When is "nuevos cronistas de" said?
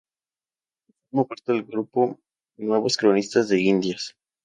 2.57-3.61